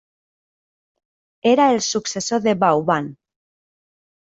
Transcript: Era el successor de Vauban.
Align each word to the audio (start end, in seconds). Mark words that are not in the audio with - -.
Era 1.51 1.67
el 1.75 1.79
successor 1.89 2.41
de 2.47 2.55
Vauban. 2.65 3.13